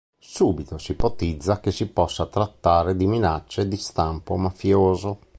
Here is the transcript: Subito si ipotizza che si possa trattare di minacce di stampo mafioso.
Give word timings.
Subito 0.17 0.79
si 0.79 0.93
ipotizza 0.93 1.59
che 1.59 1.71
si 1.71 1.85
possa 1.85 2.25
trattare 2.25 2.95
di 2.95 3.05
minacce 3.05 3.67
di 3.67 3.77
stampo 3.77 4.35
mafioso. 4.35 5.19